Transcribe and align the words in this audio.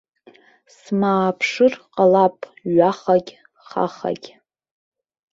Смааԥшыр 0.77 1.73
ҟалап 1.93 2.37
ҩахагь, 2.75 3.31
хахагь. 3.65 4.27